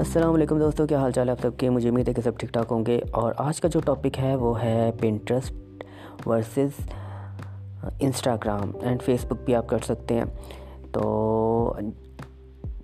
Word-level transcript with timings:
السلام 0.00 0.34
علیکم 0.34 0.58
دوستوں 0.58 0.86
کیا 0.86 0.98
حال 0.98 1.12
چال 1.12 1.28
ہے 1.28 1.32
آپ 1.32 1.40
سب 1.42 1.56
کے؟ 1.56 1.70
مجھے 1.70 1.88
امید 1.88 2.08
ہے 2.08 2.14
کہ 2.14 2.22
سب 2.22 2.38
ٹھیک 2.38 2.50
ٹھاک 2.50 2.66
ہوں 2.70 2.86
گے۔ 2.86 3.00
اور 3.10 3.32
آج 3.36 3.60
کا 3.60 3.68
جو 3.68 3.80
ٹاپک 3.80 4.18
ہے 4.18 4.34
وہ 4.34 4.62
ہے 4.62 4.90
Pinterest 5.00 5.84
versus 6.26 6.88
Instagram 8.00 8.72
and 8.80 9.02
Facebook 9.24 9.44
بھی 9.44 9.54
آپ 9.54 9.68
کر 9.68 9.78
سکتے 9.78 10.14
ہیں۔ 10.14 10.24
تو 10.92 11.74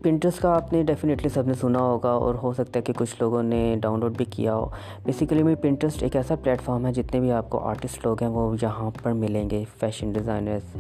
پنٹرس 0.03 0.39
کا 0.39 0.55
آپ 0.55 0.73
نے 0.73 0.83
ڈیفینیٹلی 0.83 1.29
سب 1.29 1.47
نے 1.47 1.55
سنا 1.55 1.79
ہوگا 1.79 2.11
اور 2.11 2.35
ہو 2.35 2.53
سکتا 2.53 2.79
ہے 2.79 2.83
کہ 2.83 2.93
کچھ 2.93 3.17
لوگوں 3.21 3.43
نے 3.43 3.77
ڈاؤن 3.83 4.01
لوڈ 4.01 4.17
بھی 4.17 4.25
کیا 4.25 4.55
ہو۔ 4.55 4.69
بیسیکلی 5.05 5.43
میں 5.43 5.55
پنٹرسٹ 5.55 6.03
ایک 6.03 6.17
ایسا 6.17 6.35
پلیٹ 6.37 6.61
فارم 6.61 6.87
ہے 6.87 6.93
جتنے 6.93 7.21
بھی 7.21 7.33
آپ 7.33 7.51
کو 7.51 7.59
آرٹسٹ 7.59 8.07
لوگ 8.07 8.17
ہیں 8.23 8.31
وہ 8.31 8.57
یہاں 8.63 8.91
پر 9.03 9.13
ملیں 9.13 9.51
گے۔ 9.51 9.65
Fashion 9.81 10.13
designers 10.13 10.77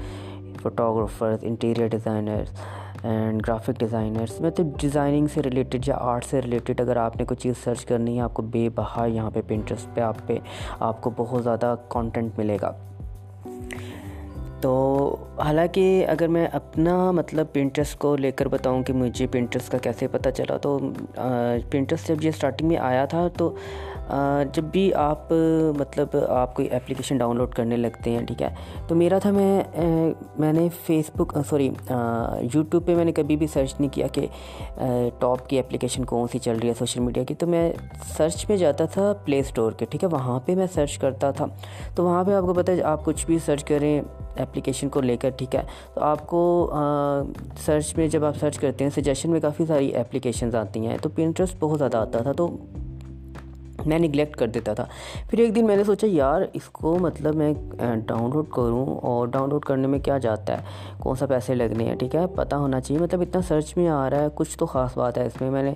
photographers 0.62 1.38
interior 1.42 1.88
designers 1.88 2.48
and 3.02 3.42
graphic 3.46 3.78
designers 3.78 4.40
مطلب 4.40 4.66
ڈیزائننگ 4.80 5.26
سے 5.26 5.42
ریلیٹڈ 5.42 5.88
یا 5.88 5.96
آرٹ 6.00 6.24
سے 6.24 6.42
ریلیٹڈ 6.42 6.80
اگر 6.80 6.96
آپ 6.96 7.16
نے 7.16 7.24
کوئی 7.24 7.40
چیز 7.40 7.54
سرچ 7.64 7.84
کرنی 7.84 8.16
ہے، 8.16 8.22
آپ 8.22 8.34
کو 8.34 8.42
بے 8.42 8.68
بہا 8.74 9.04
یہاں 9.04 9.30
پہ 9.30 9.40
پنٹرسٹ 9.46 9.94
پہ، 9.94 10.00
آپ 10.00 10.16
پہ 10.26 10.38
آپ 10.80 11.00
کو 11.00 11.10
بہت 11.16 11.44
زیادہ 11.44 11.74
کانٹینٹ 11.88 12.38
ملے 12.38 12.56
گا۔ 12.62 12.72
تو 14.66 15.16
حالانکہ 15.38 16.04
اگر 16.08 16.28
میں 16.28 16.46
اپنا 16.52 17.10
مطلب 17.10 17.46
پنٹرس 17.52 17.94
کو 17.94 18.14
لے 18.16 18.30
کر 18.30 18.48
بتاؤں 18.48 18.82
کہ 18.82 18.92
مجھے 18.92 19.26
پنٹرس 19.26 19.68
کا 19.68 19.78
کیسے 19.78 20.08
پتہ 20.08 20.28
چلا، 20.28 20.56
تو 20.56 20.78
پنٹرس 21.70 22.06
جب 22.08 22.24
یہ 22.24 22.28
اسٹارٹنگ 22.28 22.68
میں 22.68 22.76
آیا 22.76 23.04
تھا 23.04 23.26
تو 23.36 23.54
جب 24.54 24.64
بھی 24.64 24.92
آپ 24.94 25.32
مطلب 25.78 26.16
آپ 26.28 26.54
کوئی 26.54 26.70
اپلیکیشن 26.70 27.18
ڈاؤن 27.18 27.36
لوڈ 27.36 27.54
کرنے 27.54 27.76
لگتے 27.76 28.10
ہیں، 28.10 28.24
ٹھیک 28.26 28.42
ہے؟ 28.42 28.48
تو 28.88 28.94
میرا 28.94 29.18
تھا، 29.18 29.30
میں 29.30 29.62
میں 30.38 30.52
نے 30.52 30.68
فیس 30.86 31.10
بک 31.16 31.36
سوری 31.48 31.70
یوٹیوب 32.54 32.86
پہ 32.86 32.94
میں 32.94 33.04
نے 33.04 33.12
کبھی 33.12 33.36
بھی 33.36 33.46
سرچ 33.46 33.74
نہیں 33.78 33.90
کیا 33.94 34.06
کہ 34.06 34.26
ٹاپ 35.18 35.48
کی 35.48 35.58
اپلیکیشن 35.58 36.04
کون 36.04 36.26
سی 36.32 36.38
چل 36.38 36.58
رہی 36.58 36.68
ہے 36.68 36.74
سوشل 36.78 37.00
میڈیا 37.00 37.24
کی۔ 37.24 37.34
تو 37.34 37.46
میں 37.46 37.70
سرچ 38.16 38.48
میں 38.48 38.56
جاتا 38.56 38.84
تھا 38.84 39.12
پلے 39.24 39.40
اسٹور 39.40 39.72
کے، 39.72 39.84
ٹھیک 39.84 40.04
ہے؟ 40.04 40.08
وہاں 40.12 40.38
پہ 40.46 40.54
میں 40.54 40.66
سرچ 40.74 40.98
کرتا 40.98 41.30
تھا۔ 41.30 41.46
تو 41.94 42.04
وہاں 42.04 42.24
پہ 42.24 42.34
آپ 42.34 42.44
کو 42.46 42.54
پتہ 42.54 42.70
ہے، 42.70 42.82
آپ 42.82 43.04
کچھ 43.04 43.26
بھی 43.26 43.38
سرچ 43.46 43.64
کریں 43.64 44.00
اپلیکیشن 44.56 44.88
کو 44.88 45.00
لے 45.00 45.16
کر، 45.16 45.30
ٹھیک 45.30 45.54
ہے؟ 45.54 45.62
تو 45.94 46.00
آپ 46.00 46.26
کو 46.26 46.70
سرچ 47.64 47.96
میں 47.96 48.06
جب 48.08 48.24
آپ 48.24 48.36
سرچ 48.40 48.58
کرتے 48.58 48.84
ہیں 48.84 48.90
سجیشن 48.90 49.30
میں 49.30 49.40
کافی 49.40 49.66
ساری 49.66 49.94
اپلیکیشنز 49.96 50.54
آتی 50.54 50.86
ہیں، 50.86 50.96
تو 51.02 51.08
پینٹرسٹ 51.08 51.56
بہت 51.60 51.78
زیادہ 51.78 51.96
آتا 51.96 52.18
تھا، 52.18 52.32
تو 52.32 52.48
میں 53.86 53.98
نگلیکٹ 53.98 54.36
کر 54.36 54.46
دیتا 54.46 54.74
تھا۔ 54.74 54.86
پھر 55.30 55.38
ایک 55.38 55.56
دن 55.56 55.66
میں 55.66 55.76
نے 55.76 55.84
سوچا، 55.84 56.06
یار، 56.10 56.42
اس 56.52 56.64
کو 56.64 56.98
مطلب 57.00 57.34
میں 57.34 57.54
ڈاؤن 58.06 58.30
لوڈ 58.34 58.50
کروں 58.50 58.86
اور 58.86 59.26
ڈاؤن 59.26 59.50
لوڈ 59.50 59.64
کرنے 59.64 59.86
میں 59.86 59.98
کیا 59.98 60.18
جاتا 60.18 60.52
ہے؟ 60.52 60.62
کون 60.98 61.16
سا 61.16 61.26
پیسے 61.26 61.54
لگنے 61.54 61.84
ہیں؟ 61.84 61.96
ٹھیک 61.96 62.14
ہے، 62.14 62.26
پتہ 62.26 62.56
ہونا 62.56 62.80
چاہیے۔ 62.80 63.02
مطلب 63.02 63.20
اتنا 63.20 63.42
سرچ 63.42 63.76
میں 63.76 63.88
آ 63.88 64.10
رہا 64.10 64.18
ہے، 64.18 64.26
کچھ 64.34 64.58
تو 64.58 64.66
خاص 64.66 64.96
بات 64.96 65.18
ہے۔ 65.18 65.26
اس 65.26 65.40
میں 65.40 65.50
میں 65.50 65.62
نے 65.62 65.74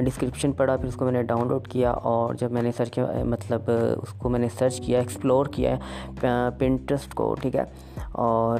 ڈسکرپشن 0.00 0.52
پڑھا، 0.52 0.76
پھر 0.76 0.88
اس 0.88 0.94
کو 0.94 1.04
میں 1.04 1.12
نے 1.12 1.22
ڈاؤن 1.22 1.48
لوڈ 1.48 1.68
کیا 1.68 1.90
اور 1.90 2.34
جب 2.34 2.52
میں 2.52 2.62
نے 2.62 2.70
سرچ 2.76 2.90
کیا 2.90 3.06
مطلب 3.24 3.60
اس 4.02 4.12
کو 4.18 4.28
میں 4.28 4.40
نے 4.40 4.48
سرچ 4.58 4.80
کیا 4.80 4.98
ایکسپلور 4.98 5.46
کیا 5.46 5.76
ہے 5.76 6.28
پنٹرسٹ 6.58 7.14
کو، 7.14 7.34
ٹھیک 7.40 7.56
ہے۔ 7.56 7.64
اور 8.12 8.58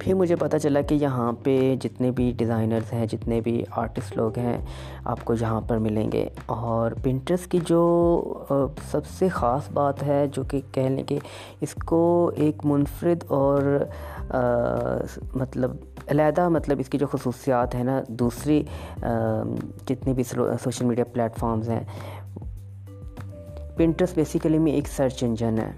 پھر 0.00 0.14
مجھے 0.14 0.36
پتہ 0.36 0.56
چلا 0.56 0.80
کہ 0.80 0.94
یہاں 0.94 1.32
پہ 1.42 1.74
جتنے 1.80 2.10
بھی 2.10 2.32
ڈیزائنرز 2.36 2.92
ہیں، 2.92 3.06
جتنے 3.06 3.40
بھی 3.40 3.62
آرٹسٹ 3.70 4.16
لوگ 4.16 4.38
ہیں، 4.38 4.58
آپ 5.04 5.24
کو 5.24 5.34
یہاں 5.40 5.60
پر 5.60 5.78
ملیں 5.78 6.12
گے۔ 6.12 6.28
اور 6.46 6.92
پنٹرس 7.02 7.46
کی 7.46 7.58
جو 7.66 7.82
سب 8.90 9.06
سے 9.18 9.28
خاص 9.28 9.70
بات 9.72 10.02
ہے، 10.02 10.26
جو 10.32 10.42
کہ 10.42 10.60
کہہ 10.72 10.88
لیں 10.88 11.04
کہ 11.04 11.18
اس 11.60 11.74
کو 11.86 12.30
ایک 12.36 12.64
منفرد 12.64 13.24
اور 13.28 13.84
مطلب 15.34 15.76
علیحدہ 16.10 16.48
مطلب 16.48 16.78
اس 16.80 16.88
کی 16.88 16.98
جو 16.98 17.06
خصوصیات 17.06 17.74
ہیں 17.74 17.84
نا، 17.84 18.00
دوسری 18.08 18.62
جتنی 19.86 20.12
بھی 20.12 20.22
سوشل 20.22 20.84
میڈیا 20.84 21.04
پلیٹفارمز 21.04 21.68
ہیں 21.68 21.84
پنٹرس 23.78 24.12
بیسیکلی 24.14 24.58
میں 24.58 24.72
ایک 24.72 24.88
سرچ 24.88 25.22
انجن 25.24 25.58
ہے، 25.58 25.70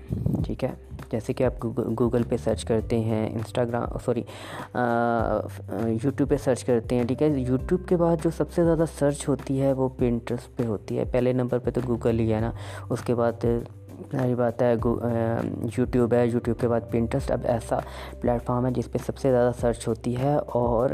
ٹھیک 0.44 0.64
ہے؟ 0.64 0.70
جیسے 1.10 1.32
کہ 1.32 1.44
آپ 1.44 1.64
گوگل 2.00 2.22
پہ 2.22 2.36
سرچ 2.44 2.64
کرتے 2.64 2.98
ہیں 3.00 3.28
انسٹاگرام 3.32 3.98
سوری 4.04 4.22
یوٹیوب 6.04 6.28
پہ 6.28 6.36
سرچ 6.44 6.64
کرتے 6.64 6.96
ہیں، 6.96 7.04
ٹھیک 7.04 7.22
ہے؟ 7.22 7.28
یوٹیوب 7.28 7.88
کے 7.88 7.96
بعد 7.96 8.16
جو 8.24 8.30
سب 8.36 8.50
سے 8.52 8.64
زیادہ 8.64 8.84
سرچ 8.98 9.28
ہوتی 9.28 9.60
ہے 9.62 9.72
وہ 9.72 9.88
پنٹرس 9.98 10.56
پہ 10.56 10.66
ہوتی 10.66 10.98
ہے۔ 10.98 11.04
پہلے 11.12 11.32
نمبر 11.32 11.58
پہ 11.58 11.70
تو 11.70 11.80
گوگل 11.86 12.18
ہی 12.20 12.32
ہے 12.34 12.40
نا۔ 12.40 12.50
اس 12.90 13.02
کے 13.02 13.14
بعد 13.14 13.44
ساری 14.12 14.34
بات 14.34 14.62
ہے 14.62 14.74
یوٹیوب 15.78 16.12
ہے۔ 16.14 16.26
یوٹیوب 16.26 16.60
کے 16.60 16.68
بعد 16.68 16.90
پنٹرسٹ 16.90 17.30
اب 17.30 17.40
ایسا 17.44 17.78
پلیٹفارم 18.20 18.66
ہے 18.66 18.70
جس 18.70 18.90
پہ 18.92 18.98
سب 19.06 19.18
سے 19.18 19.30
زیادہ 19.30 19.50
سرچ 19.60 19.88
ہوتی 19.88 20.16
ہے 20.16 20.36
اور 20.60 20.90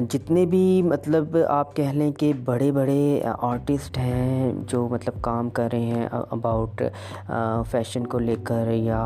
جتنے 0.00 0.44
بھی 0.46 0.82
مطلب 0.82 1.36
آپ 1.48 1.74
کہہ 1.76 1.90
لیں 1.92 2.10
کہ 2.12 2.32
بڑے 2.44 2.70
بڑے 2.72 3.20
آرٹسٹ 3.24 3.98
ہیں 3.98 4.52
جو 4.68 4.86
مطلب 4.88 5.20
کام 5.22 5.50
کر 5.50 5.68
رہے 5.72 5.80
ہیں 5.80 6.06
اباؤٹ 6.10 6.82
فیشن 7.70 8.06
کو 8.06 8.18
لے 8.18 8.36
کر 8.44 8.70
یا 8.70 9.02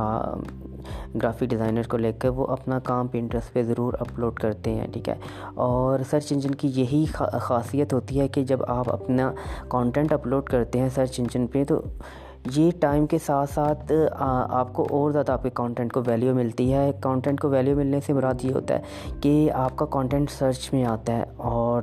گرافک 1.15 1.45
ڈیزائنر 1.51 1.89
کو 1.89 1.97
لے 1.97 2.13
کر 2.19 2.29
وہ 2.29 2.47
اپنا 2.47 2.79
کام 2.79 3.09
پنٹرس 3.09 3.53
پہ 3.53 3.63
ضرور 3.63 3.95
اپلوڈ 4.01 4.39
کرتے 4.41 4.75
ہیں، 4.75 4.87
ٹھیک 4.93 5.09
ہے؟ 5.09 5.15
اور 5.55 6.01
سرچ 6.11 6.33
انجن 6.33 6.55
کی 6.55 6.69
یہی 6.75 7.05
خاصیت 7.13 7.93
ہوتی 7.93 8.21
ہے 8.21 8.29
کہ 8.29 8.45
جب 8.45 8.65
آپ 8.69 8.93
اپنا 8.93 9.33
کانٹینٹ 9.69 10.13
اپلوڈ 10.13 10.49
کرتے 10.49 10.81
ہیں 10.81 10.89
سرچ 10.95 11.21
انجن 11.21 11.47
پہ 11.47 11.65
تو 11.65 11.81
یہ 12.55 12.71
ٹائم 12.81 13.07
کے 13.07 13.19
ساتھ 13.27 13.53
ساتھ 13.53 13.93
آپ 14.51 14.73
کو 14.73 14.87
اور 14.91 15.11
زیادہ 15.11 15.33
آپ 15.33 15.43
کے 15.43 15.51
کانٹینٹ 15.55 15.93
کو 15.93 16.03
ویلیو 16.07 16.35
ملتی 16.35 16.73
ہے۔ 16.75 16.93
کانٹینٹ 17.01 17.41
کو 17.41 17.49
ویلیو 17.49 17.77
ملنے 17.77 18.01
سے 18.07 18.13
مراد 18.13 18.35
یہ 18.43 18.53
ہوتا 18.53 18.75
ہے 18.75 18.83
کہ 19.21 19.51
آپ 19.55 19.77
کا 19.77 19.87
کانٹینٹ 19.87 20.31
سرچ 20.31 20.73
میں 20.73 20.85
آتا 20.85 21.17
ہے 21.17 21.25
اور 21.37 21.83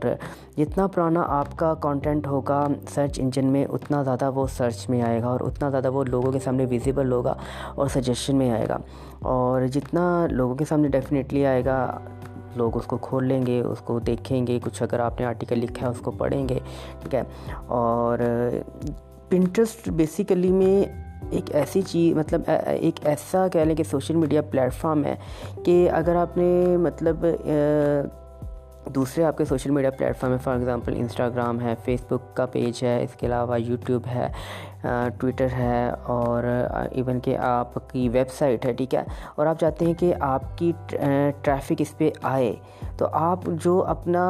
جتنا 0.57 0.87
پرانا 0.87 1.23
آپ 1.27 1.55
کا 1.55 1.73
کانٹینٹ 1.73 2.27
ہوگا 2.27 2.67
سرچ 2.89 3.19
انجن 3.19 3.45
میں، 3.45 3.65
اتنا 3.69 4.03
زیادہ 4.03 4.31
وہ 4.31 4.47
سرچ 4.47 4.89
میں 4.89 5.01
آئے 5.01 5.21
گا 5.21 5.27
اور 5.27 5.39
اتنا 5.39 5.69
زیادہ 5.69 5.91
وہ 5.91 6.03
لوگوں 6.03 6.31
کے 6.31 6.39
سامنے 6.39 6.65
ویزیبل 6.69 7.11
ہوگا 7.11 7.33
اور 7.75 7.87
سجیشن 7.87 8.35
میں 8.35 8.51
آئے 8.51 8.65
گا۔ 8.69 8.77
اور 9.19 9.61
جتنا 9.61 10.27
لوگوں 10.29 10.55
کے 10.55 10.65
سامنے 10.65 10.87
ڈیفینیٹلی 10.87 11.45
آئے 11.45 11.65
گا، 11.65 11.97
لوگ 12.55 12.77
اس 12.77 12.85
کو 12.85 12.97
کھول 12.97 13.25
لیں 13.25 13.45
گے، 13.45 13.61
اس 13.61 13.79
کو 13.79 13.99
دیکھیں 13.99 14.47
گے۔ 14.47 14.59
کچھ 14.63 14.83
اگر 14.83 14.99
آپ 14.99 15.19
نے 15.19 15.25
آرٹیکل 15.25 15.59
لکھا 15.59 15.85
ہے، 15.85 15.91
اس 15.91 15.99
کو 15.99 16.11
پڑھیں 16.11 16.49
گے، 16.49 16.59
ٹھیک 16.99 17.15
ہے؟ 17.15 17.23
اور 17.67 18.19
پنٹرسٹ 19.29 19.89
بیسیکلی 19.89 20.51
میں 20.51 21.03
ایک 21.31 21.55
ایسی 21.55 21.81
چیز 21.81 22.17
مطلب 22.17 22.41
ایک 22.67 22.95
ایسا 23.03 23.47
کہہ 23.47 23.59
لیں 23.59 23.75
کہ 23.75 23.83
سوشل 23.83 24.15
میڈیا 24.15 24.41
پلیٹفارم 24.41 25.05
ہے 25.05 25.15
کہ 25.65 25.89
اگر 25.91 26.15
آپ 26.15 26.37
نے 26.37 26.77
مطلب 26.77 27.25
دوسرے 28.85 29.23
آپ 29.23 29.37
کے 29.37 29.45
سوشل 29.45 29.71
میڈیا 29.71 29.89
پلیٹفارم 29.97 30.33
ہے 30.33 30.37
فار 30.43 30.55
ایگزامپل 30.55 30.93
انسٹاگرام 30.97 31.61
ہے 31.61 31.73
فیس 31.85 32.03
بک 32.09 32.35
کا 32.35 32.45
پیج 32.51 32.83
ہے، 32.83 33.01
اس 33.03 33.15
کے 33.19 33.25
علاوہ 33.27 33.59
یوٹیوب 33.59 34.07
ہے 34.15 34.27
ٹویٹر 35.19 35.47
ہے، 35.57 35.89
اور 36.13 36.43
ایون 36.91 37.19
کہ 37.23 37.37
آپ 37.39 37.77
کی 37.89 38.07
ویب 38.13 38.31
سائٹ 38.37 38.65
ہے، 38.65 38.73
ٹھیک 38.73 38.95
ہے؟ 38.95 39.03
اور 39.35 39.45
آپ 39.47 39.59
چاہتے 39.59 39.85
ہیں 39.85 39.93
کہ 39.99 40.13
آپ 40.19 40.57
کی 40.57 40.71
ٹریفک 40.87 41.81
اس 41.81 41.97
پہ 41.97 42.09
آئے، 42.21 42.53
تو 42.97 43.07
آپ 43.11 43.45
جو 43.63 43.83
اپنا 43.87 44.23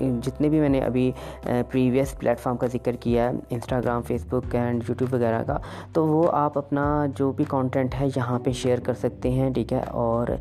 جتنے 0.00 0.48
بھی 0.48 0.60
میں 0.60 0.68
نے 0.68 0.80
ابھی 0.80 1.10
پریویس 1.70 2.14
پلیٹفارم 2.18 2.56
کا 2.56 2.66
ذکر 2.72 2.96
کیا 3.00 3.24
ہے، 3.24 3.36
Instagram 3.50 4.02
face 4.02 4.26
book 4.30 4.54
and 4.54 4.82
YouTube 4.88 5.14
وغیرہ 5.14 5.42
کا، 5.46 5.56
تو 5.92 6.06
وہ 6.06 6.26
آپ 6.32 6.58
اپنا 6.58 6.84
جو 7.16 7.30
بھی 7.32 7.44
کانٹینٹ 7.48 7.94
ہے 8.00 8.06
یہاں 8.16 8.38
پہ 8.44 8.52
شیئر 8.52 8.80
کر 8.84 8.94
سکتے 9.00 9.30
ہیں، 9.30 9.50
ٹھیک 9.54 9.72
ہے؟ 9.72 9.80
اور 9.92 10.34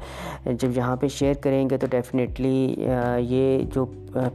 جب 0.45 0.77
یہاں 0.77 0.95
پہ 0.95 1.07
شیئر 1.07 1.33
کریں 1.41 1.69
گے 1.69 1.77
تو 1.77 1.87
ڈیفینیٹلی 1.91 2.72
یہ 2.77 3.59
جو 3.73 3.85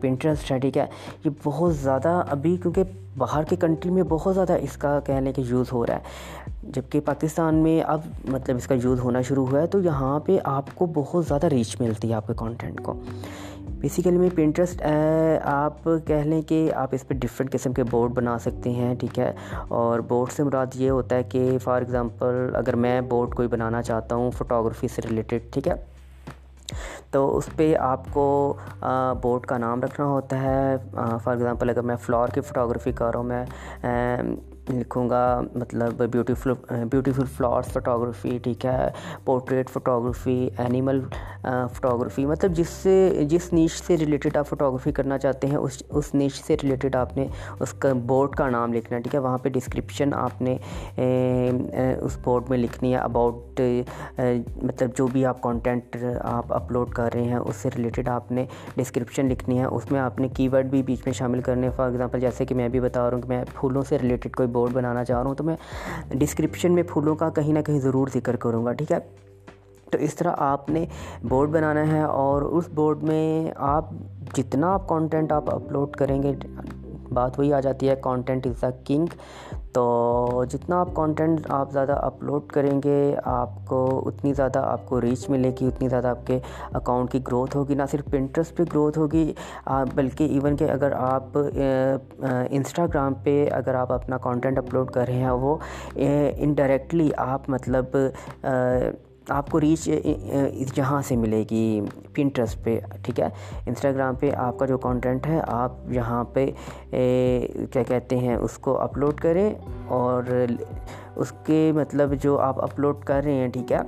پنٹرسٹ 0.01 0.51
ہے 0.53 0.59
ٹھیک 0.59 0.79
ہے، 0.79 0.87
یہ 1.25 1.31
بہت 1.45 1.77
زیادہ 1.77 2.23
ابھی 2.29 2.57
کیونکہ 2.63 2.83
باہر 3.19 3.45
کے 3.45 3.57
کنٹری 3.57 3.91
میں 3.91 4.03
بہت 4.09 4.35
زیادہ 4.35 4.57
اس 4.63 4.77
کا 4.77 4.99
کہہ 5.07 5.15
لیں 5.15 5.33
کہ 5.33 5.43
یوز 5.47 5.73
ہو 5.73 5.87
رہا 5.87 5.95
ہے۔ 5.95 6.47
جبکہ 6.63 7.01
پاکستان 7.01 7.55
میں 7.55 7.81
اب 7.87 8.01
مطلب 8.25 8.57
اس 8.57 8.67
کا 8.67 8.75
یوز 8.83 9.01
ہونا 9.01 9.21
شروع 9.21 9.47
ہوا 9.47 9.61
ہے، 9.61 9.67
تو 9.67 9.81
یہاں 9.81 10.19
پہ 10.21 10.39
آپ 10.45 10.65
کو 10.75 10.87
بہت 10.95 11.27
زیادہ 11.27 11.47
ریچ 11.47 11.81
ملتی 11.81 12.09
ہے 12.09 12.15
آپ 12.15 12.27
کے 12.27 12.33
کانٹینٹ 12.37 12.81
کو۔ 12.83 12.95
بیسیکلی 13.81 14.19
میں 14.19 14.29
پنٹرسٹ 14.35 14.83
آپ 15.43 15.85
کہہ 16.07 16.25
لیں 16.25 16.41
کہ 16.43 16.71
آپ 16.75 16.95
اس 16.95 17.07
پہ 17.09 17.15
ڈفرینٹ 17.15 17.53
قسم 17.53 17.73
کے 17.73 17.83
بورڈ 17.91 18.13
بنا 18.13 18.39
سکتے 18.39 18.71
ہیں، 18.71 18.95
ٹھیک 18.95 19.19
ہے؟ 19.19 19.33
اور 19.69 20.01
بورڈ 20.09 20.33
سے 20.33 20.43
مراد 20.45 20.67
یہ 20.75 20.91
ہوتا 20.91 21.17
ہے 21.17 21.23
کہ 21.23 21.59
فار 21.65 21.83
ایگزامپل 21.83 22.51
اگر 22.55 22.77
میں 22.77 23.01
بورڈ 23.01 23.35
کوئی 23.35 23.49
بنانا 23.49 23.83
چاہتا 23.83 24.15
ہوں 24.15 24.31
فوٹوگرافی 24.31 24.89
سے 24.89 25.03
ریلیٹڈ 25.11 25.53
ٹھیک 25.53 25.69
ہے؟ 25.69 25.75
تو 27.11 27.37
اس 27.37 27.49
پہ 27.57 27.75
آپ 27.81 28.13
کو 28.13 28.27
بورڈ 29.23 29.47
کا 29.47 29.59
نام 29.59 29.83
رکھنا 29.83 30.07
ہوتا 30.07 30.43
ہے۔ 30.43 30.77
فار 30.93 31.33
ایگزامپل 31.33 31.71
اگر 31.71 31.83
میں 31.83 31.97
فلور 32.07 32.29
کی 32.35 32.41
فوٹوگرافی 32.41 32.93
کر 32.93 33.11
رہا 33.13 33.21
ہوں، 33.21 33.29
میں 33.29 34.37
لکھوں 34.71 35.09
گا 35.11 35.41
مطلب 35.55 36.03
بیوٹیفل 36.13 36.53
بیوٹیفل 36.91 37.25
فلاورس 37.37 37.67
فوٹوگرافی 37.73 38.37
ٹھیک 38.43 38.65
ہے 38.67 38.89
پورٹریٹ 39.25 39.71
فوٹوگرافی 39.71 40.49
اینیمل 40.59 41.01
فوٹوگرافی 41.43 42.25
مطلب 42.27 42.53
جس 42.57 42.69
سے، 42.83 43.25
جس 43.29 43.53
نیچ 43.53 43.73
سے 43.87 43.97
ریلیٹڈ 43.97 44.37
آپ 44.37 44.49
فوٹوگرافی 44.49 44.93
کرنا 44.93 45.19
چاہتے 45.19 45.47
ہیں، 45.47 45.57
اس 45.57 45.83
اس 45.91 46.15
نیچ 46.15 46.43
سے 46.47 46.57
ریلیٹڈ 46.63 46.97
آپ 46.97 47.17
نے 47.17 47.27
اس 47.61 47.73
کا 47.73 47.93
بورڈ 48.07 48.35
کا 48.37 48.49
نام 48.51 48.75
لکھنا 48.75 48.97
ہے، 48.97 49.03
ٹھیک 49.03 49.15
ہے۔ 49.15 49.21
وہاں 49.21 49.39
پہ 49.43 49.49
ڈسکرپشن 49.49 50.15
آپ 50.15 50.43
نے 50.43 50.57
اس 52.03 52.19
بورڈ 52.25 52.51
میں 52.51 52.59
لکھنی 52.59 52.93
ہے 52.93 52.99
اباؤٹ 52.99 53.61
مطلب 54.63 54.97
جو 54.97 55.07
بھی 55.13 55.25
آپ 55.27 55.41
کانٹینٹ 55.43 55.97
آپ 56.21 56.53
اپلوڈ 56.55 56.91
کر 56.99 57.15
رہے 57.15 57.23
ہیں، 57.25 57.37
اس 57.37 57.57
سے 57.57 57.69
ریلیٹڈ 57.77 58.09
آپ 58.09 58.33
نے 58.33 58.45
ڈسکرپشن 58.77 59.29
لکھنی 59.29 59.59
ہے، 59.59 59.65
اس 59.67 59.91
میں 59.91 60.01
آپ 60.01 60.21
نے 60.21 60.29
کی 60.37 60.49
ورڈ 60.49 60.71
بھی 60.71 60.83
بیچ 60.83 61.07
میں 61.07 61.13
شامل 61.15 61.41
کرنے 61.41 61.71
فار 61.77 61.89
ایگزامپل 61.89 62.21
جیسے 62.21 62.45
کہ 62.45 62.55
میں 62.55 62.69
بھی 62.69 62.81
بتا 62.81 63.01
رہا 63.01 63.17
ہوں 63.17 63.23
کہ 63.23 63.29
میں 63.29 63.45
پھولوں 63.55 63.83
سے 63.89 63.99
ریلیٹڈ 63.99 64.37
کوئی 64.37 64.49
بورڈ 64.49 64.73
بنانا 64.73 65.05
چاہ 65.05 65.19
رہا 65.19 65.29
ہوں، 65.29 65.35
تو 65.35 65.45
میں 65.45 65.57
ڈسکرپشن 66.11 66.75
میں 66.75 66.83
پھولوں 66.83 67.15
کا 67.17 67.29
کہیں 67.31 67.53
نہ 67.53 67.63
کہیں 67.67 67.81
ضرور 67.81 68.09
ذکر 68.15 68.37
کروں 68.37 68.65
گا، 68.65 68.73
ٹھیک 68.73 68.93
ہے؟ 68.93 68.99
تو 69.91 69.99
اس 69.99 70.15
طرح 70.15 70.35
آپ 70.37 70.69
نے 70.71 70.85
بورڈ 71.23 71.51
بنانا 71.51 71.87
ہے 71.93 72.03
اور 72.03 72.43
اس 72.43 72.69
بورڈ 72.75 73.03
میں 73.03 73.51
آپ 73.57 73.91
جتنا 74.35 74.73
آپ 74.73 74.89
کانٹینٹ 74.89 75.33
آپ 75.33 75.55
اپلوڈ 75.55 75.97
کریں 75.97 76.23
گے، 76.23 76.33
بات 77.11 77.39
وہی 77.39 77.53
آ 77.53 77.61
جاتی 77.61 77.89
ہے 77.89 77.95
کانٹینٹ 78.03 78.47
از 78.47 78.61
دا 78.63 78.71
کنگ 78.87 79.07
تو 79.73 80.45
جتنا 80.51 80.79
آپ 80.81 80.89
کانٹینٹ 80.95 81.51
آپ 81.53 81.73
زیادہ 81.73 81.93
اپلوڈ 82.03 82.47
کریں 82.53 82.81
گے، 82.85 83.15
آپ 83.25 83.49
کو 83.69 83.81
اتنی 84.07 84.33
زیادہ 84.35 84.59
آپ 84.67 84.87
کو 84.89 85.01
ریچ 85.01 85.29
ملے 85.31 85.51
گی، 85.61 85.67
اتنی 85.69 85.89
زیادہ 85.89 86.09
آپ 86.09 86.27
کے 86.27 86.39
اکاؤنٹ 86.75 87.11
کی 87.13 87.19
گروتھ 87.27 87.57
ہوگی، 87.57 87.75
نہ 87.75 87.83
صرف 87.91 88.11
پنٹرسٹ 88.11 88.57
پہ 88.57 88.63
گروتھ 88.73 88.99
ہوگی 88.99 89.33
بلکہ 89.95 90.25
ایون 90.33 90.57
کہ 90.57 90.71
اگر 90.71 90.93
آپ 90.93 91.39
انسٹاگرام 91.39 93.15
پہ 93.25 93.45
اگر 93.53 93.75
آپ 93.75 93.93
اپنا 93.93 94.19
کانٹینٹ 94.19 94.59
اپلوڈ 94.59 94.91
کر 94.91 95.07
رہے 95.07 95.19
ہیں، 95.19 95.31
وہ 95.31 95.57
انڈائریکٹلی 95.97 97.11
آپ 97.17 97.49
مطلب 97.51 97.97
آپ 99.29 99.51
کو 99.51 99.61
ریچ 99.61 99.89
جہاں 100.75 101.01
سے 101.03 101.17
ملے 101.17 101.45
گی 101.51 101.81
پنٹرسٹ 102.15 102.63
پہ، 102.65 102.79
ٹھیک 103.03 103.21
ہے؟ 103.21 103.29
انسٹاگرام 103.67 104.15
پہ 104.15 104.31
آپ 104.37 104.59
کا 104.59 104.67
جو 104.67 104.79
کانٹینٹ 104.79 105.27
ہے، 105.27 105.41
آپ 105.47 105.73
یہاں 105.89 106.23
پہ 106.25 106.47
کیا 106.91 107.83
کہتے 107.89 108.19
ہیں، 108.19 108.35
اس 108.35 108.59
کو 108.59 108.79
اپلوڈ 108.81 109.21
کریں 109.21 109.51
اور 109.87 110.23
اس 111.17 111.33
کے 111.45 111.71
مطلب 111.75 112.15
جو 112.23 112.39
آپ 112.39 112.63
اپلوڈ 112.63 113.05
کر 113.05 113.23
رہے 113.25 113.35
ہیں، 113.35 113.49
ٹھیک 113.49 113.73
ہے؟ 113.73 113.79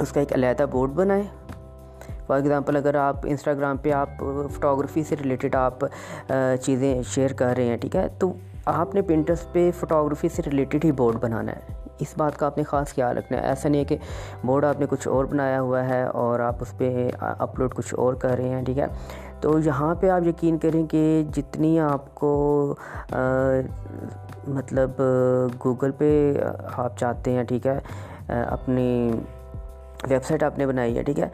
اس 0.00 0.12
کا 0.12 0.20
ایک 0.20 0.32
علیحدہ 0.32 0.66
بورڈ 0.70 0.90
بنائیں۔ 0.90 1.22
فار 2.26 2.36
ایگزامپل 2.36 2.76
اگر 2.76 2.94
آپ 2.94 3.16
انسٹاگرام 3.24 3.76
پہ 3.76 3.92
آپ 3.92 4.10
فوٹوگرافی 4.18 5.02
سے 5.02 5.16
ریلیٹڈ 5.22 5.54
آپ 5.54 5.84
چیزیں 6.62 7.02
شیئر 7.02 7.32
کر 7.32 7.54
رہے 7.56 7.64
ہیں، 7.64 7.76
ٹھیک 7.76 7.96
ہے؟ 7.96 8.06
تو 8.18 8.32
آپ 8.64 8.94
نے 8.94 9.02
پنٹرسٹ 9.02 9.52
پہ 9.52 9.70
فوٹوگرافی 9.78 10.28
سے 10.28 10.42
ریلیٹڈ 10.46 10.84
ہی 10.84 10.92
بورڈ 10.92 11.16
بنانا 11.20 11.52
ہے۔ 11.52 11.78
اس 12.00 12.14
بات 12.18 12.36
کا 12.38 12.46
آپ 12.46 12.58
نے 12.58 12.64
خاص 12.64 12.94
خیال 12.94 13.16
رکھنا 13.18 13.38
ہے۔ 13.38 13.42
ایسا 13.46 13.68
نہیں 13.68 13.80
ہے 13.80 13.84
کہ 13.84 13.96
بورڈ 14.44 14.64
آپ 14.64 14.80
نے 14.80 14.86
کچھ 14.90 15.06
اور 15.08 15.24
بنایا 15.24 15.60
ہوا 15.60 15.84
ہے 15.88 16.02
اور 16.02 16.40
آپ 16.40 16.56
اس 16.60 16.76
پہ 16.78 17.08
اپلوڈ 17.20 17.74
کچھ 17.74 17.94
اور 17.94 18.14
کر 18.14 18.36
رہے 18.38 18.48
ہیں، 18.48 18.64
ٹھیک 18.64 18.78
ہے؟ 18.78 18.86
تو 19.40 19.58
یہاں 19.58 19.94
پہ 19.94 20.08
آپ 20.10 20.26
یقین 20.26 20.58
کریں 20.58 20.86
کہ 20.86 21.22
جتنی 21.34 21.78
آپ 21.80 22.14
کو 22.14 22.74
مطلب 24.48 25.00
گوگل 25.64 25.90
پہ 25.98 26.10
آپ 26.76 26.98
چاہتے 26.98 27.32
ہیں، 27.32 27.44
ٹھیک 27.44 27.66
ہے؟ 27.66 27.78
اپنی 28.28 29.10
ویب 30.08 30.24
سائٹ 30.24 30.42
آپ 30.42 30.58
نے 30.58 30.66
بنائی 30.66 30.96
ہے، 30.98 31.02
ٹھیک 31.02 31.20
ہے؟ 31.20 31.28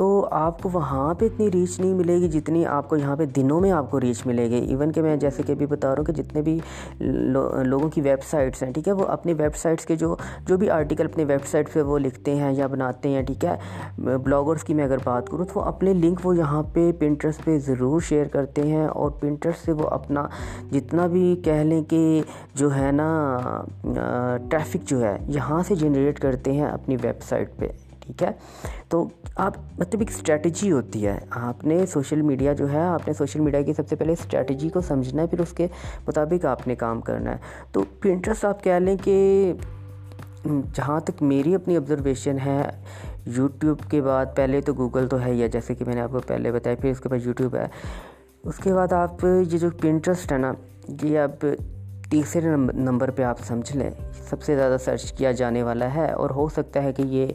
تو 0.00 0.28
آپ 0.32 0.60
کو 0.62 0.68
وہاں 0.72 1.12
پہ 1.14 1.24
اتنی 1.26 1.50
ریچ 1.52 1.78
نہیں 1.80 1.94
ملے 1.94 2.14
گی 2.20 2.28
جتنی 2.28 2.64
آپ 2.66 2.88
کو 2.88 2.96
یہاں 2.96 3.16
پہ 3.16 3.24
دنوں 3.36 3.60
میں 3.60 3.70
آپ 3.70 3.90
کو 3.90 4.00
ریچ 4.00 4.24
ملے 4.26 4.48
گی. 4.50 4.58
ایون 4.68 4.92
کہ 4.92 5.02
میں 5.02 5.16
جیسے 5.16 5.42
کہ 5.46 5.52
ابھی 5.52 5.66
بتا 5.66 5.88
رہا 5.88 5.98
ہوں 5.98 6.04
کہ 6.04 6.12
جتنے 6.12 6.42
بھی 6.42 6.58
لوگوں 7.00 7.88
کی 7.90 8.00
ویب 8.00 8.22
سائٹس 8.30 8.62
ہیں، 8.62 8.70
ٹھیک 8.72 8.88
ہے؟ 8.88 8.92
وہ 8.92 9.06
اپنی 9.08 9.32
ویب 9.38 9.56
سائٹس 9.56 9.86
کے 9.86 9.96
جو 9.96 10.14
جو 10.46 10.56
بھی 10.56 10.70
آرٹیکل 10.70 11.04
اپنی 11.04 11.24
ویب 11.24 11.46
سائٹ 11.46 11.72
پہ 11.72 11.82
وہ 11.82 11.98
لکھتے 11.98 12.34
ہیں 12.36 12.52
یا 12.52 12.66
بناتے 12.66 13.08
ہیں، 13.08 13.22
ٹھیک 13.22 13.44
ہے؟ 13.44 13.56
بلاگرس 13.98 14.64
کی 14.64 14.74
میں 14.74 14.84
اگر 14.84 14.98
بات 15.04 15.28
کروں 15.30 15.44
تو 15.44 15.58
وہ 15.60 15.64
اپنے 15.64 15.92
لنک 15.94 16.26
وہ 16.26 16.36
یہاں 16.36 16.62
پہ 16.72 16.90
پرنٹرس 17.00 17.44
پہ 17.44 17.58
ضرور 17.66 18.00
شیئر 18.08 18.28
کرتے 18.32 18.62
ہیں 18.62 18.86
اور 18.86 19.10
پرنٹرس 19.20 19.64
سے 19.64 19.72
وہ 19.72 19.88
اپنا 19.90 20.26
جتنا 20.72 21.06
بھی 21.06 21.34
کہہ 21.44 21.62
لیں 21.64 21.82
کہ 21.90 22.00
جو 22.54 22.74
ہے 22.76 22.90
نا 22.92 23.10
ٹریفک 24.50 24.88
جو 24.88 25.02
ہے، 25.02 25.16
یہاں 25.28 25.62
سے 25.68 25.74
جنریٹ 25.74 26.20
کرتے 26.20 26.52
ہیں 26.52 26.66
اپنی 26.66 26.96
ویب 27.02 27.22
سائٹ 27.28 27.56
پہ. 27.58 27.68
ٹھیک 28.00 28.22
ہے؟ 28.22 28.30
تو 28.88 29.08
آپ 29.36 29.54
مطلب 29.78 30.00
ایک 30.00 30.10
اسٹریٹجی 30.10 30.72
ہوتی 30.72 31.06
ہے۔ 31.06 31.18
آپ 31.30 31.64
نے 31.64 31.86
سوشل 31.86 32.22
میڈیا 32.22 32.52
جو 32.52 32.72
ہے، 32.72 32.80
آپ 32.80 33.08
نے 33.08 33.14
سوشل 33.14 33.40
میڈیا 33.40 33.62
کی 33.62 33.72
سب 33.74 33.88
سے 33.88 33.96
پہلے 33.96 34.12
اسٹریٹجی 34.12 34.68
کو 34.68 34.80
سمجھنا 34.80 35.22
ہے، 35.22 35.26
پھر 35.26 35.40
اس 35.40 35.52
کے 35.52 35.66
مطابق 36.06 36.44
آپ 36.44 36.68
نے 36.68 36.74
کام 36.74 37.00
کرنا 37.00 37.30
ہے۔ 37.30 37.36
تو 37.72 37.84
پرنٹرس 38.00 38.44
آپ 38.44 38.64
کہہ 38.64 38.72
لیں 38.72 38.96
کہ 39.04 39.52
جہاں 40.74 41.00
تک 41.00 41.22
میری 41.22 41.54
اپنی 41.54 41.76
آبزرویشن 41.76 42.36
ہے 42.46 42.70
یوٹیوب 43.26 43.90
کے 43.90 44.02
بعد 44.02 44.26
پہلے 44.34 44.60
تو 44.60 44.72
گوگل 44.74 45.08
تو 45.08 45.20
ہے 45.20 45.30
ہی 45.30 45.42
ہے، 45.42 45.48
جیسے 45.48 45.74
کہ 45.74 45.84
میں 45.84 45.94
نے 45.94 46.00
آپ 46.00 46.12
کو 46.12 46.18
پہلے 46.26 46.52
بتایا، 46.52 46.76
پھر 46.80 46.90
اس 46.90 47.00
کے 47.00 47.08
بعد 47.08 47.26
یوٹیوب 47.26 47.54
ہے۔ 47.54 47.66
اس 48.44 48.56
کے 48.56 48.74
بعد 48.74 48.92
آپ 48.92 49.24
یہ 49.24 49.58
جو 49.58 49.70
پرنٹرسٹ 49.70 50.32
ہے 50.32 50.38
نا، 50.38 50.52
یہ 51.02 51.18
اب 51.18 51.46
تیسرے 52.10 52.56
نمبر 52.72 53.10
پہ 53.10 53.22
آپ 53.22 53.40
سمجھ 53.40 53.76
لیں۔ 53.76 53.90
سب 54.28 54.42
سے 54.42 54.56
زیادہ 54.56 54.76
سرچ 54.84 55.12
کیا 55.12 55.32
جانے 55.32 55.62
والا 55.62 55.94
ہے 55.94 56.12
اور 56.12 56.30
ہو 56.30 56.48
سکتا 56.48 56.82
ہے 56.82 56.92
کہ 56.92 57.02
یہ 57.02 57.26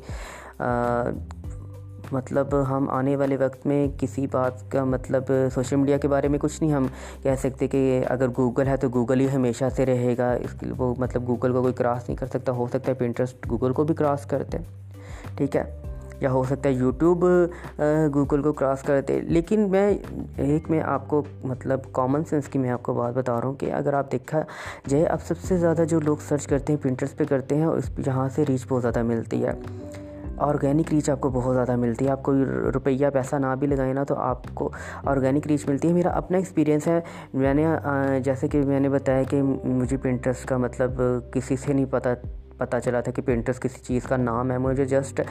مطلب 2.12 2.48
ہم 2.69 2.90
آنے 2.90 3.16
والے 3.16 3.38
وقت 3.38 3.66
میں 3.68 3.88
کسی 4.00 4.25
بات 4.31 4.69
کا 4.72 4.84
مطلب 4.84 5.31
سوشل 5.54 5.75
میڈیا 5.75 5.98
کے 5.98 6.07
بارے 6.07 6.28
میں 6.28 6.40
کچھ 6.40 6.62
نہیں 6.63 6.74
ہم 6.74 6.86
کہہ 7.22 7.36
سکتے 7.40 7.68
کہ 7.68 8.04
اگر 8.10 8.28
گوگل 8.38 8.68
ہے 8.68 8.78
تو 8.78 8.90
گوگل 8.94 9.19
ہی 9.19 9.28
ہمیشہ 9.36 9.66
سے 9.75 9.86
رہے 9.86 10.16
گا، 10.18 10.31
اس 10.34 10.56
وہ 10.78 10.94
مطلب 10.98 11.28
گوگل 11.28 11.54
کو 11.54 11.62
کوئی 11.62 11.74
کراس 11.74 12.07
نہیں 12.10 12.18
کر 12.18 12.28
سکتا، 12.28 12.52
ہو 12.52 12.68
سکتا 12.68 12.92
ہے 12.92 12.94
پنٹرسٹ 12.94 13.50
گوگل 13.50 13.74
کو 13.74 13.84
بھی 13.84 13.96
کراس 13.96 14.25
کرتے، 14.25 14.57
ٹھیک 15.36 15.56
ہے، 15.56 15.63
یا 16.19 16.31
ہو 16.31 16.44
سکتا 16.44 16.69
ہے 16.69 16.74
یوٹیوب 16.74 17.25
گوگل 18.13 18.42
کو 18.42 18.54
کراس 18.54 18.81
کرتے۔ 18.81 19.19
لیکن 19.22 19.69
میں 19.69 19.90
ایک 20.38 20.69
میں 20.69 20.81
آپ 20.81 21.08
کو 21.08 21.24
مطلب 21.44 21.92
کامن 21.92 22.24
سینس 22.24 22.48
کی 22.48 22.60
میں 22.60 22.69
آپ 22.69 22.84
کو 22.84 22.94
بات 22.94 23.13
بتا 23.13 23.40
رہا 23.40 23.48
ہوں 23.48 23.54
کہ 23.54 23.72
اگر 23.74 23.94
آپ 23.94 24.12
دیکھا 24.12 24.42
جائے، 24.88 25.06
اب 25.06 25.22
سب 25.22 25.40
سے 25.40 25.58
زیادہ 25.58 25.84
جو 25.90 26.00
لوگ 26.00 26.18
سرچ 26.28 26.48
کرتے 26.48 26.74
ہیں 26.74 26.84
پرنٹرس 26.84 27.16
پہ 27.18 27.24
کرتے 27.30 27.56
ہیں 27.56 27.66
اس 27.66 27.90
یہاں 28.08 28.30
سے 28.36 28.44
ریچ 28.50 28.66
بہت 28.68 28.81
زیادہ 28.81 29.04
ملتی 29.04 29.46
ہے۔ 29.46 29.51
آرگینک 30.38 30.94
ریچ 30.94 31.10
آپ 31.10 31.20
کو 31.22 31.30
بہت 31.30 31.56
زیادہ 31.56 31.76
ملتی 31.76 32.06
ہے۔ 32.06 32.12
آپ 32.12 32.24
کوئی 32.24 32.44
روپیہ 32.74 33.08
پیسہ 33.14 33.36
نہ 33.36 33.54
بھی 33.60 33.68
لگائیں 33.68 33.94
نا 33.94 34.04
تو 34.04 34.16
آپ 34.16 34.44
کو 34.54 34.70
آرگینک 35.06 35.48
ریچ 35.48 35.68
ملتی 35.68 35.88
ہے۔ 35.88 35.94
میرا 35.94 36.10
اپنا 36.18 36.38
ایکسپیرینس 36.38 36.88
ہے۔ 36.88 37.00
میں 37.34 37.54
نے 37.54 37.66
جیسے 38.24 38.48
کہ 38.48 38.62
میں 38.62 38.80
نے 38.80 38.90
بتایا 38.90 39.24
کہ 39.24 39.42
مجھے 39.42 39.98
پرنٹرس 39.98 40.44
کا 40.46 40.58
مطلب 40.58 41.02
کسی 41.32 41.56
سے 41.56 41.74
نہیں 41.74 41.86
پتہ 41.90 42.10
پتہ 42.58 42.78
چلا 42.84 43.00
تھا 43.02 43.12
کہ 43.12 43.22
پرنٹرس 43.22 43.60
کسی 43.60 43.82
چیز 43.84 44.04
کا 44.08 44.18
نام 44.18 44.52
ہے۔ 44.52 44.58
مجھے 44.58 44.86
جسٹ 44.86 45.22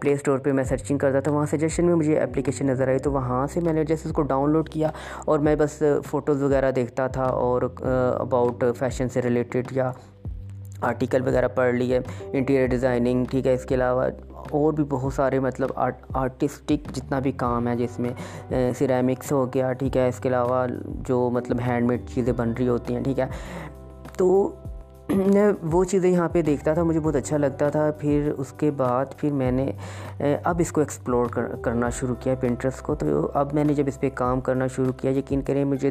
پلے 0.00 0.12
اسٹور 0.12 0.38
پہ 0.38 0.52
میں 0.52 0.64
سرچنگ 0.64 0.98
کرتا 0.98 1.20
تھا۔ 1.20 1.32
وہاں 1.32 1.46
سجیشن 1.46 1.84
میں 1.86 1.94
مجھے 1.94 2.18
اپلیکیشن 2.20 2.66
نظر 2.66 2.88
آئی 2.88 2.98
تو 2.98 3.12
وہاں 3.12 3.46
سے 3.46 3.60
میں 3.60 3.72
نے 3.72 3.84
جیسے 3.84 4.08
اس 4.08 4.14
کو 4.14 4.22
ڈاؤن 4.22 4.50
لوڈ 4.50 4.68
کیا 4.68 4.88
اور 5.24 5.38
میں 5.38 5.56
بس 5.56 5.82
فوٹوز 6.06 6.42
وغیرہ 6.42 6.70
دیکھتا 6.70 7.06
تھا 7.06 7.24
اور 7.24 7.62
اباؤٹ 8.20 8.64
فیشن 8.78 9.08
سے 9.08 9.22
ریلیٹڈ 9.22 9.72
یا 9.72 9.90
آرٹیکل 10.80 11.22
وغیرہ 11.22 11.48
پڑھ 11.48 11.74
لیے 11.74 12.00
انٹیریئر 12.32 12.66
ڈیزائننگ، 12.66 13.24
ٹھیک 13.24 13.46
ہے، 13.46 13.54
اس 13.54 13.64
کے 13.64 13.74
علاوہ 13.74 14.04
اور 14.50 14.72
بھی 14.72 14.84
بہت 14.88 15.12
سارے 15.12 15.38
مطلب 15.38 15.68
آرٹ 15.74 15.96
آرٹسٹک 16.14 16.94
جتنا 16.94 17.18
بھی 17.18 17.32
کام 17.32 17.68
ہے، 17.68 17.76
جس 17.76 18.00
میں 18.00 18.10
سیرامکس 18.78 19.32
ہو 19.32 19.46
گیا، 19.54 19.72
ٹھیک 19.72 19.96
ہے، 19.96 20.08
اس 20.08 20.18
کے 20.18 20.28
علاوہ 20.28 20.66
جو 20.86 21.30
مطلب 21.32 21.56
ہینڈ 21.66 21.86
میڈ 21.86 22.00
چیزیں 22.14 22.32
بن 22.32 22.52
رہی 22.52 22.68
ہوتی 22.68 22.94
ہیں، 22.94 23.02
ٹھیک 23.04 23.20
ہے۔ 23.20 23.26
تو 24.16 24.52
میں 25.34 25.52
وہ 25.62 25.84
چیزیں 25.84 26.10
یہاں 26.10 26.28
پہ 26.28 26.42
دیکھتا 26.42 26.74
تھا، 26.74 26.82
مجھے 26.82 27.00
بہت 27.00 27.16
اچھا 27.16 27.36
لگتا 27.36 27.68
تھا۔ 27.68 27.90
پھر 27.98 28.32
اس 28.38 28.52
کے 28.52 28.70
بعد 28.70 29.06
پھر 29.16 29.32
میں 29.32 29.50
نے 29.50 29.72
اب 30.44 30.56
اس 30.58 30.72
کو 30.72 30.80
ایکسپلور 30.80 31.26
کرنا 31.62 31.90
شروع 31.90 32.14
کیا 32.20 32.34
پنٹرس 32.40 32.80
کو۔ 32.80 32.94
تو 32.94 33.30
اب 33.34 33.54
میں 33.54 33.64
نے 33.64 33.74
جب 33.74 33.84
اس 33.86 34.00
پہ 34.00 34.08
کام 34.14 34.40
کرنا 34.40 34.66
شروع 34.66 34.92
کیا، 34.92 35.10
یقین 35.10 35.42
کریں 35.42 35.64
مجھے 35.64 35.90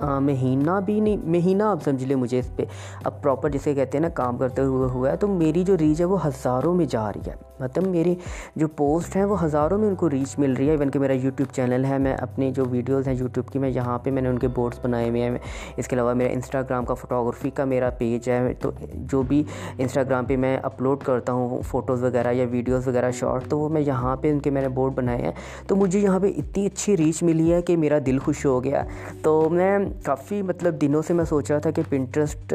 مہینہ 0.00 0.70
بھی 0.84 1.00
نہیں، 1.00 1.16
مہینہ 1.24 1.62
آپ 1.62 1.78
سمجھ 1.84 2.04
لیں 2.04 2.16
مجھے 2.16 2.38
اس 2.38 2.56
پہ۔ 2.56 2.64
اب 3.04 3.22
پراپر 3.22 3.50
جسے 3.50 3.74
کہتے 3.74 3.98
ہیں 3.98 4.02
نا، 4.02 4.08
کام 4.08 4.36
کرتے 4.36 4.62
ہوئے 4.62 4.88
ہوا 4.88 5.10
ہے، 5.10 5.16
تو 5.16 5.28
میری 5.28 5.64
جو 5.64 5.78
ریچ 5.78 6.00
ہے 6.00 6.04
وہ 6.04 6.26
ہزاروں 6.26 6.74
میں 6.74 6.86
جا 6.86 7.12
رہی 7.12 7.30
ہے۔ 7.30 7.34
مطلب 7.60 7.86
میری 7.86 8.14
جو 8.56 8.68
پوسٹ 8.68 9.16
ہیں 9.16 9.24
وہ 9.24 9.44
ہزاروں 9.44 9.78
میں 9.78 9.88
ان 9.88 9.94
کو 9.94 10.10
ریچ 10.10 10.38
مل 10.38 10.52
رہی 10.52 10.66
ہے۔ 10.66 10.70
ایون 10.70 10.90
کہ 10.90 10.98
میرا 10.98 11.12
یوٹیوب 11.12 11.54
چینل 11.54 11.84
ہے، 11.84 11.98
میں 11.98 12.14
اپنی 12.14 12.50
جو 12.50 12.64
ویڈیوز 12.70 13.08
ہیں 13.08 13.14
یوٹیوب 13.14 13.52
کی، 13.52 13.58
میں 13.58 13.70
یہاں 13.70 13.98
پہ 13.98 14.10
میں 14.10 14.22
نے 14.22 14.28
ان 14.28 14.38
کے 14.38 14.48
بورڈس 14.48 14.78
بنائے 14.82 15.10
ہوئے 15.10 15.22
ہیں۔ 15.22 15.38
اس 15.76 15.88
کے 15.88 15.96
علاوہ 15.96 16.14
میرا 16.14 16.30
انسٹاگرام 16.30 16.84
کا 16.84 16.94
فوٹوگرافی 16.94 17.50
کا 17.50 17.64
میرا 17.64 17.90
پیج 17.90 18.28
ہے۔ 18.28 18.52
تو 18.60 18.70
جو 18.94 19.22
بھی 19.22 19.44
انسٹاگرام 19.78 20.24
پہ 20.24 20.36
میں 20.36 20.58
اپلوڈ 20.62 20.98
کرتا 21.04 21.32
ہوں 21.32 21.62
فوٹوز 21.62 22.04
وغیرہ 22.04 22.32
یا 22.32 22.46
ویڈیوز 22.50 22.88
وغیرہ 22.88 23.10
شارٹ 23.10 23.44
تو 23.48 23.58
وہ 23.58 23.68
میں 23.68 23.80
یہاں 23.80 24.16
پہ 24.16 24.30
ان 24.30 24.38
کے 24.38 24.50
میں 24.50 24.62
نے 24.62 24.68
بورڈ 24.68 24.94
بنائے 24.94 25.22
ہیں۔ 25.22 25.32
تو 25.66 25.76
مجھے 25.76 26.00
یہاں 26.00 26.20
پہ 26.20 26.26
اتنی 26.26 26.66
اچھی 26.66 26.96
ریچ 26.96 27.22
ملی 27.22 27.52
ہے 27.52 27.62
کہ 27.62 27.76
میرا 27.76 27.98
دل 28.06 28.18
خوش 28.18 28.46
ہو 28.46 28.64
گیا۔ 28.64 28.82
تو 29.22 29.48
میں 29.50 29.78
کافی 30.04 30.40
مطلب 30.42 30.80
دنوں 30.80 31.02
سے 31.02 31.14
میں 31.14 31.24
سوچ 31.24 31.50
رہا 31.50 31.58
تھا 31.58 31.70
کہ 31.70 31.82
پنٹرسٹ 31.88 32.54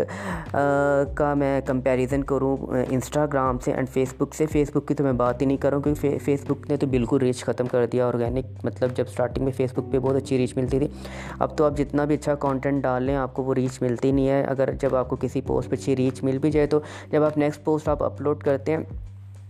کا 1.16 1.34
میں 1.34 1.60
کمپیریزن 1.66 2.24
کروں 2.24 2.56
انسٹاگرام 2.90 3.58
سے 3.66 3.72
اینڈ 3.72 3.90
فیس 3.90 4.14
بک 4.18 4.36
سے۔ 4.36 4.46
فیس 4.46 4.70
بک 4.74 4.88
کی 4.88 4.94
تو 4.94 5.04
میں 5.04 5.14
بات 5.14 5.42
ہی 5.42 5.46
نہیں 5.46 5.58
کروں 5.58 5.82
کیونکہ 5.82 6.18
فیس 6.26 6.46
بک 6.48 6.70
نے 6.70 6.78
تو 6.78 6.88
بالکل 6.88 7.18
ریچ 7.22 7.44
ختم 7.46 7.68
کر 7.68 7.86
دیا۔ 7.86 8.08
آرگینک 8.08 8.66
مطلب 8.66 8.96
جب 8.96 9.08
سٹارٹنگ 9.08 9.44
میں 9.44 9.52
فیس 9.58 9.74
بک 9.74 9.92
پہ 9.92 10.00
بہت 10.00 10.16
اچھی 10.16 10.38
ریچ 10.38 10.56
ملتی 10.58 10.80
تھی۔ 10.80 10.88
اب 11.40 11.58
تو 11.58 11.66
آپ 11.66 11.78
جتنا 11.78 12.06
بھی 12.06 12.16
اچھا 12.16 12.36
کانٹینٹ 12.36 12.84
ڈال 12.84 13.04
لیں، 13.04 13.16
آپ 13.16 13.34
کو 13.34 13.44
وہ 13.44 13.54
ریچ 13.54 13.82
ملتی 13.82 14.12
نہیں 14.12 14.30
ہے۔ 14.30 14.44
اگر 14.44 14.72
جب 14.82 14.96
آپ 14.96 15.10
کو 15.10 15.16
کسی 15.22 15.42
پوسٹ 15.48 15.70
پہ 15.70 15.76
اچھی 15.76 15.96
ریچ 15.96 16.24
مل 16.24 16.38
بھی 16.38 16.52
جائے 16.52 16.68
تو 16.68 16.80
جب 17.12 17.24
آپ 17.24 17.38
نیکسٹ 17.38 17.64
پوسٹ 17.64 17.90
آپ 17.90 18.04
اپلوڈ 18.04 18.44
کرتے 18.44 18.72
ہیں 18.72 18.84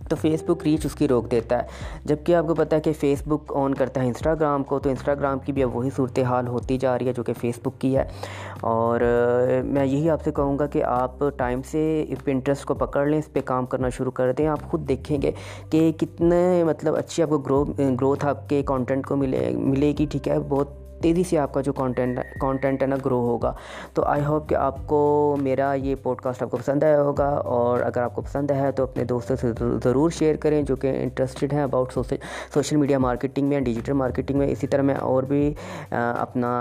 تو 0.10 0.16
فیس 0.16 0.44
بک 0.44 0.64
ریچ 0.64 0.86
اس 0.86 0.96
کی 0.96 1.08
روک 1.08 1.32
دیتا 1.32 1.58
ہے۔ 1.58 1.68
جبکہ 2.06 2.36
آپ 2.36 2.48
کو 2.48 2.56
پتہ 2.56 2.76
ہے 2.76 2.82
کہ 2.82 2.94
فیس 3.00 3.24
بک 3.28 3.54
آن 3.56 3.74
کرتا 3.74 4.02
ہے 4.02 4.08
انسٹاگرام 4.08 4.64
کو، 4.64 4.80
تو 4.80 4.90
انسٹاگرام 4.90 5.40
کی 5.40 5.52
بھی 5.52 5.64
اب 5.64 5.76
وہی 5.76 5.90
صورتحال 5.96 6.48
ہوتی 6.48 6.78
جا 6.78 6.98
رہی 7.00 7.08
ہے 7.08 7.14
جو 7.14 7.24
کہ 7.24 7.34
فیس 7.34 7.60
بک 7.64 7.82
کی 7.82 7.98
ہے۔ 7.98 8.04
اور 8.62 9.02
میں 9.66 9.86
یہی 9.86 10.10
آپ 10.10 10.24
سے 10.24 10.32
کہوں 10.32 10.60
گا 10.60 10.66
کہ 10.66 10.84
آپ 10.84 11.24
ٹائم 11.38 11.62
سے 11.62 12.06
پنٹرسٹ 12.24 12.66
کو 12.66 12.74
پکڑ 12.74 13.06
لیں، 13.06 13.20
اس 13.20 13.34
پہ 13.34 13.40
کام 13.46 13.66
کرنا 13.66 13.90
شروع 13.90 14.12
کر 14.12 14.32
دیں۔ 14.32 14.48
آپ 14.48 14.60
خود 14.72 14.88
دیکھیں 14.88 15.22
گے 15.22 15.32
کہ 15.70 15.92
کتنے 15.92 16.64
مطلب 16.64 16.96
اچھی 16.96 17.24
آپ 17.24 17.30
کو 17.30 17.38
گرو 17.38 17.64
گروتھ 17.78 18.26
آپ 18.26 18.50
کے 18.50 18.64
کانٹینٹ 18.66 19.06
کو 19.06 19.16
ملے 19.16 19.52
ملے 19.54 19.94
گی، 20.00 20.06
ٹھیک 20.06 20.28
ہے؟ 20.28 20.38
بہت 20.50 20.87
تیزی 21.02 21.24
سے 21.30 21.38
آپ 21.40 21.54
کا 21.54 21.62
جو 21.62 21.74
کانٹینٹ 21.74 22.20
کانٹینٹ 22.42 22.82
ہے 22.82 22.88
نا 22.88 22.96
گرو 23.06 23.20
ہوگا۔ 23.28 23.54
تو 23.94 24.04
آئی 24.04 24.24
ہوپ 24.26 24.48
کہ 24.50 24.56
آپ 24.56 24.76
کو 24.88 25.36
میرا 25.42 25.74
یہ 25.74 25.96
پوڈ 26.04 26.22
کاسٹ 26.22 26.44
آپ 26.44 26.52
کو 26.52 26.58
پسند 26.58 26.84
آیا 26.84 27.02
ہوگا 27.02 27.28
اور 27.56 27.80
اگر 27.80 28.02
آپ 28.02 28.16
کو 28.16 28.22
پسند 28.22 28.52
ہے 28.52 28.72
تو 28.72 28.84
اپنے 28.84 29.04
دوستوں 29.04 29.36
سے 29.42 29.52
ضرور 29.84 30.10
شیئر 30.18 30.36
کریں 30.42 30.62
جو 30.62 30.76
کہ 30.76 30.96
انٹرسٹڈ 31.04 31.54
ہیں 31.54 31.64
اباؤٹ 31.64 31.94
سوشل 32.54 32.76
میڈیا 32.78 33.00
مارکیٹنگ 33.00 33.48
میں 33.50 33.60
ڈیجیٹل 33.62 33.94
مارکیٹنگ 33.94 34.40
میں۔ 34.40 34.48
اسی 34.52 34.68
طرح 34.68 34.82
میں 34.82 34.96
اور 34.96 35.24
بھی 35.24 35.54
اپنا 35.92 36.52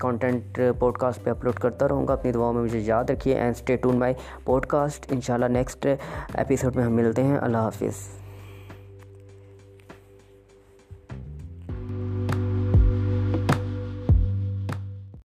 کانٹینٹ 0.00 0.60
پوڈ 0.78 0.98
کاسٹ 0.98 1.24
پہ 1.24 1.30
اپلوڈ 1.30 1.54
کرتا 1.60 1.88
رہوں 1.88 2.06
گا۔ 2.08 2.12
اپنی 2.12 2.32
دعاؤں 2.32 2.52
میں 2.52 2.62
مجھے 2.62 2.78
یاد 2.78 3.10
رکھیے 3.10 3.34
and 3.34 3.54
stay 3.56 3.76
tuned 3.76 3.98
my 3.98 4.14
podcast 4.66 5.12
ان 5.12 5.20
شاء 5.20 5.34
اللہ 5.34 5.58
نیکسٹ 5.58 5.86
ایپیسوڈ 5.86 6.76
میں 6.76 6.84
ہم 6.84 6.92
ملتے 6.92 7.22
ہیں۔ 7.22 7.38
اللہ 7.38 7.58
حافظ۔ 7.58 8.19